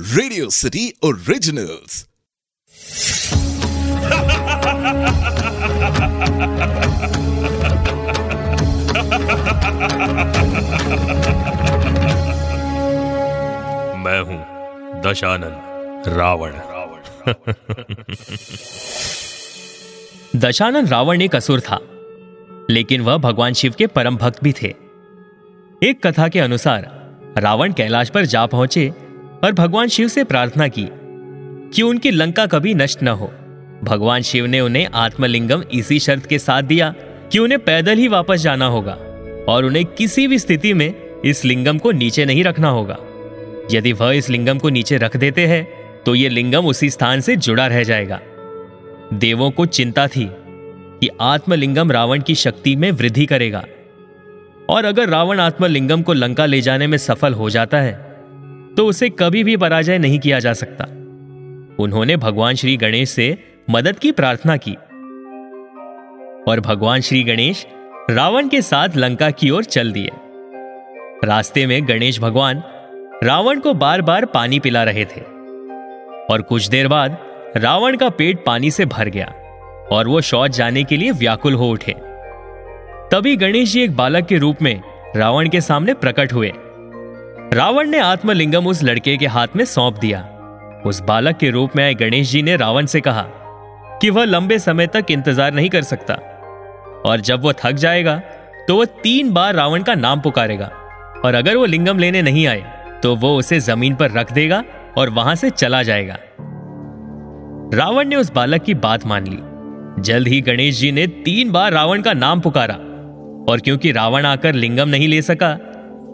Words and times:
Radio 0.00 0.50
city 0.50 0.92
originals 1.04 2.06
मैं 13.96 14.20
हूँ 14.20 14.38
दशानन 15.02 15.54
रावण। 16.10 16.50
रावण 16.50 17.00
दशानन 20.40 20.86
रावण 20.86 21.22
एक 21.22 21.36
असुर 21.36 21.60
था 21.60 21.78
लेकिन 22.70 23.00
वह 23.00 23.16
भगवान 23.16 23.52
शिव 23.52 23.74
के 23.78 23.86
परम 23.86 24.16
भक्त 24.16 24.44
भी 24.44 24.52
थे। 24.52 24.74
एक 25.82 26.06
कथा 26.06 26.28
के 26.28 26.40
अनुसार 26.40 27.10
रावण 27.38 27.72
कैलाश 27.72 28.10
पर 28.10 28.24
जा 28.24 28.46
पहुँचे 28.46 29.09
और 29.44 29.52
भगवान 29.52 29.88
शिव 29.88 30.08
से 30.08 30.24
प्रार्थना 30.24 30.68
की 30.68 30.88
कि 31.74 31.82
उनकी 31.82 32.10
लंका 32.10 32.46
कभी 32.46 32.74
नष्ट 32.74 33.02
न 33.02 33.08
हो। 33.08 33.32
भगवान 33.84 34.22
शिव 34.22 34.46
ने 34.46 34.60
उन्हें 34.60 34.88
आत्मलिंगम 34.94 35.62
इसी 35.72 35.98
शर्त 35.98 36.26
के 36.26 36.38
साथ 36.38 36.62
दिया 36.62 36.94
कि 37.32 37.38
उन्हें 37.38 37.58
पैदल 37.64 37.98
ही 37.98 38.08
वापस 38.08 38.40
जाना 38.40 38.66
होगा 38.66 38.92
और 39.48 39.64
उन्हें 39.64 39.84
किसी 39.84 40.26
भी 40.26 40.38
स्थिति 40.38 40.74
में 40.74 40.92
इस 41.24 41.44
लिंगम 41.44 41.78
को 41.78 41.92
नीचे 41.92 42.24
नहीं 42.24 42.44
रखना 42.44 42.68
होगा। 42.68 42.96
यदि 43.72 43.92
वह 43.92 44.12
इस 44.12 44.30
लिंगम 44.30 44.58
को 44.58 44.68
नीचे 44.68 44.96
रख 44.96 45.16
देते 45.16 45.46
हैं 45.46 45.66
तो 46.06 46.14
यह 46.14 46.30
लिंगम 46.30 46.66
उसी 46.66 46.90
स्थान 46.90 47.20
से 47.20 47.36
जुड़ा 47.36 47.66
रह 47.66 47.82
जाएगा। 47.82 48.20
देवों 49.14 49.50
को 49.50 49.66
चिंता 49.66 50.06
थी 50.06 50.28
कि 51.00 51.08
आत्मलिंगम 51.20 51.92
रावण 51.92 52.20
की 52.20 52.34
शक्ति 52.34 52.76
में 52.76 52.90
वृद्धि 52.90 53.26
करेगा 53.26 53.64
और 54.70 54.84
अगर 54.84 55.08
रावण 55.08 55.40
आत्मलिंगम 55.40 56.02
को 56.02 56.12
लंका 56.12 56.46
ले 56.46 56.60
जाने 56.60 56.86
में 56.86 56.98
सफल 56.98 57.34
हो 57.34 57.50
जाता 57.50 57.80
है 57.80 58.09
तो 58.80 58.86
उसे 58.86 59.10
कभी 59.10 59.44
भी 59.44 59.56
पराजय 59.56 59.98
नहीं 59.98 60.18
किया 60.18 60.38
जा 60.38 60.52
सकता। 60.52 60.84
उन्होंने 61.78 62.16
भगवान 62.16 62.54
श्री 62.54 62.76
गणेश 62.76 63.10
से 63.10 63.38
मदद 63.70 63.98
की 63.98 64.12
प्रार्थना 64.12 64.56
की। 64.56 64.74
और 66.50 66.60
भगवान 66.60 67.00
श्री 67.00 67.22
गणेश 67.22 67.66
रावण 68.10 68.48
के 68.48 68.62
साथ 68.62 68.88
लंका 68.96 69.30
की 69.30 69.50
ओर 69.50 69.64
चल 69.64 69.92
दिए। 69.92 70.10
रास्ते 71.24 71.66
में 71.66 71.88
गणेश 71.88 72.20
भगवान 72.20 72.62
रावण 73.24 73.60
को 73.60 73.74
बार 73.74 74.02
बार 74.02 74.24
पानी 74.24 74.58
पिला 74.58 74.84
रहे 74.84 75.04
थे। 75.04 75.20
और 76.32 76.42
कुछ 76.48 76.68
देर 76.68 76.88
बाद 76.88 77.18
रावण 77.56 77.96
का 77.96 78.08
पेट 78.08 78.44
पानी 78.46 78.70
से 78.70 78.84
भर 78.84 79.08
गया 79.08 79.26
और 79.92 80.08
वो 80.08 80.20
शौच 80.20 80.50
जाने 80.50 80.84
के 80.84 80.96
लिए 80.96 81.10
व्याकुल 81.10 81.54
हो 81.54 81.70
उठे। 81.70 81.92
तभी 83.12 83.36
गणेश 83.36 83.72
जी 83.72 83.82
एक 83.82 83.96
बालक 83.96 84.26
के 84.26 84.38
रूप 84.38 84.56
में 84.62 84.82
रावण 85.16 85.48
के 85.48 85.60
सामने 85.60 85.94
प्रकट 85.94 86.32
हुए। 86.32 86.52
रावण 87.54 87.88
ने 87.88 87.98
आत्मलिंगम 87.98 88.66
उस 88.66 88.82
लड़के 88.84 89.16
के 89.16 89.26
हाथ 89.26 89.54
में 89.56 89.64
सौंप 89.64 89.96
दिया। 89.98 90.20
उस 90.86 91.00
बालक 91.00 91.36
के 91.36 91.48
रूप 91.50 91.70
में 91.76 91.82
आए 91.84 91.94
गणेश 91.94 92.30
जी 92.30 92.42
ने 92.42 92.54
रावण 92.56 92.86
से 92.86 93.00
कहा 93.00 93.22
कि 94.02 94.10
वह 94.10 94.24
लंबे 94.24 94.58
समय 94.58 94.86
तक 94.86 95.06
इंतज़ार 95.10 95.54
नहीं 95.54 95.70
कर 95.70 95.82
सकता। 95.82 96.14
और 97.04 97.20
जब 97.20 97.44
वह 97.44 97.54
थक 97.58 97.72
जाएगा 97.74 98.16
तो 98.68 98.76
वह 98.76 98.84
तीन 99.02 99.32
बार 99.32 99.54
रावण 99.54 99.82
का 99.82 99.94
नाम 99.94 100.20
पुकारेगा। 100.20 100.70
और 101.24 101.34
अगर 101.34 101.56
वो 101.56 101.64
लिंगम 101.66 101.98
लेने 101.98 102.22
नहीं 102.22 102.46
आए 102.46 102.62
तो 103.02 103.14
वो 103.16 103.34
उसे 103.38 103.58
ज़मीन 103.60 103.94
पर 103.94 104.10
रख 104.10 104.32
देगा 104.32 104.62
और 104.98 105.10
वहाँ 105.10 105.34
से 105.34 105.50
चला 105.50 105.82
जाएगा। 105.82 106.18
रावण 107.74 108.08
ने 108.08 108.16
उस 108.16 108.32
बालक 108.32 108.62
की 108.62 108.74
बात 108.76 109.06
मान 109.06 109.26
ली। 109.26 110.02
जल्द 110.02 110.28
ही 110.28 110.40
गणेश 110.42 110.78
जी 110.78 110.92
ने 110.92 111.06
तीन 111.24 111.50
बार 111.52 111.72
रावण 111.72 112.02
का 112.02 112.12
नाम 112.12 112.40
पुकारा। 112.40 112.74
और 113.44 113.60
क्योंकि 113.64 113.92
रावण 113.92 114.26
आकर 114.26 114.54
लिंगम 114.54 114.88
नहीं 114.88 115.08
ले 115.08 115.20
सका, 115.22 115.56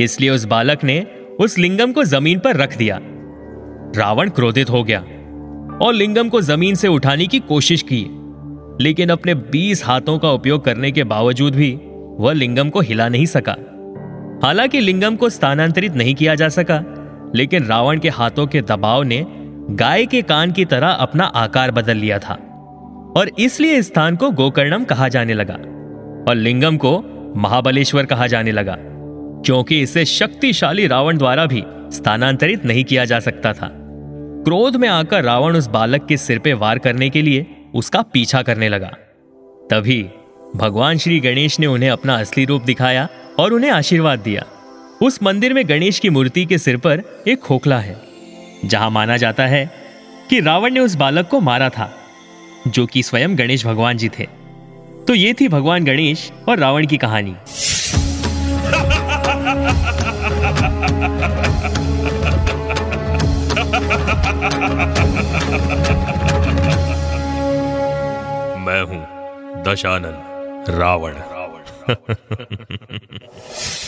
इसलिए 0.00 0.30
उस 0.30 0.44
बालक 0.44 0.84
ने 0.84 1.04
उस 1.40 1.58
लिंगम 1.58 1.92
को 1.92 2.04
ज़मीन 2.04 2.38
पर 2.38 2.56
रख 2.56 2.76
दिया। 2.76 2.98
रावण 3.96 4.30
क्रोधित 4.30 4.70
हो 4.70 4.84
गया 4.84 5.00
और 5.86 5.94
लिंगम 5.94 6.28
को 6.28 6.40
ज़मीन 6.40 6.74
से 6.74 6.88
उठाने 6.88 7.26
की 7.26 7.38
कोशिश 7.38 7.82
की। 7.82 8.06
लेकिन 8.80 9.08
अपने 9.08 9.34
बीस 9.34 9.84
हाथों 9.84 10.18
का 10.18 10.30
उपयोग 10.30 10.64
करने 10.64 10.92
के 10.92 11.04
बावजूद 11.04 11.54
भी 11.54 11.80
वह 12.18 12.32
लिंगम 12.32 12.68
को 12.68 12.80
हिला 12.80 13.08
नहीं 13.08 13.26
सका। 13.26 13.56
हालाँकि 14.44 14.80
लिंगम 14.80 15.16
को 15.16 15.28
स्थानांतरित 15.28 15.94
नहीं 15.94 16.14
किया 16.14 16.34
जा 16.34 16.48
सका, 16.48 16.84
लेकिन 17.34 17.64
रावण 17.64 17.98
के 17.98 18.08
हाथों 18.08 18.46
के 18.46 18.62
दबाव 18.62 19.02
ने 19.02 19.26
गाय 19.70 20.06
के 20.06 20.22
कान 20.22 20.52
की 20.52 20.64
तरह 20.64 20.88
अपना 20.88 21.24
आकार 21.24 21.70
बदल 21.70 21.96
लिया 21.96 22.18
था 22.18 22.34
और 23.16 23.30
इसलिए 23.38 23.76
इस 23.76 23.86
स्थान 23.86 24.16
को 24.16 24.30
गोकर्णम 24.30 24.84
कहा 24.84 25.08
जाने 25.08 25.34
लगा 25.34 25.54
और 26.30 26.34
लिंगम 26.34 26.76
को 26.76 27.02
महाबलेश्वर 27.36 28.06
कहा 28.06 28.26
जाने 28.26 28.52
लगा। 28.52 28.76
क्योंकि 29.46 29.80
इसे 29.82 30.04
शक्तिशाली 30.04 30.86
रावण 30.86 31.18
द्वारा 31.18 31.46
भी 31.46 31.62
स्थानांतरित 31.92 32.64
नहीं 32.64 32.84
किया 32.84 33.04
जा 33.04 33.20
सकता 33.20 33.52
था। 33.52 33.68
क्रोध 34.44 34.76
में 34.76 34.88
आकर 34.88 35.24
रावण 35.24 35.56
उस 35.56 35.66
बालक 35.66 36.06
के 36.06 36.16
सिर 36.16 36.38
पे 36.38 36.52
वार 36.52 36.78
करने 36.78 37.08
के 37.10 37.22
लिए 37.22 37.46
उसका 37.74 38.02
पीछा 38.02 38.42
करने 38.42 38.68
लगा। 38.68 38.88
तभी 39.70 40.02
भगवान 40.56 40.98
श्री 40.98 41.18
गणेश 41.20 41.58
ने 41.60 41.66
उन्हें 41.66 41.90
अपना 41.90 42.14
असली 42.14 42.44
रूप 42.44 42.62
दिखाया 42.62 43.08
और 43.38 43.52
उन्हें 43.52 43.70
आशीर्वाद 43.70 44.18
दिया। 44.18 44.44
उस 45.02 45.22
मंदिर 45.22 45.54
में 45.54 45.68
गणेश 45.68 45.98
की 45.98 46.10
मूर्ति 46.10 46.44
के 46.44 46.58
सिर 46.58 46.76
पर 46.76 47.02
एक 47.28 47.40
खोखला 47.40 47.78
है, 47.78 47.96
जहाँ 48.64 48.90
माना 48.90 49.16
जाता 49.16 49.46
है 49.46 49.70
कि 50.30 50.40
रावण 50.40 50.70
ने 50.70 50.80
उस 50.80 50.94
बालक 50.94 51.28
को 51.28 51.40
मारा 51.40 51.68
था, 51.68 51.90
जो 52.68 52.86
कि 52.86 53.02
स्वयं 53.02 53.38
गणेश 53.38 53.66
भगवान 53.66 53.96
जी 53.96 54.08
थे। 54.08 54.26
तो 55.08 55.14
ये 55.14 55.34
थी 55.40 55.48
भगवान 55.48 55.84
गणेश 55.84 56.30
और 56.48 56.58
रावण 56.58 56.86
की 56.86 56.96
कहानी। 56.96 57.34
मैं 68.58 68.82
हूँ 68.82 69.02
दशानंद 69.62 70.70
रावण। 70.70 71.12
रावण। 71.12 71.62